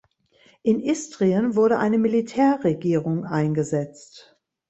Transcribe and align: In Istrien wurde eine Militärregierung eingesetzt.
In 0.63 0.79
Istrien 0.79 1.55
wurde 1.55 1.77
eine 1.77 1.99
Militärregierung 1.99 3.23
eingesetzt. 3.27 4.35